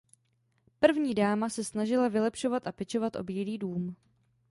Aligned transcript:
První 0.79 1.13
dáma 1.13 1.49
se 1.49 1.63
snažila 1.63 2.07
vylepšovat 2.07 2.67
a 2.67 2.71
pečovat 2.71 3.15
o 3.15 3.23
Bílý 3.23 3.57
dům. 3.57 3.95